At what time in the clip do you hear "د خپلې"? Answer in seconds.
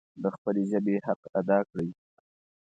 0.23-0.61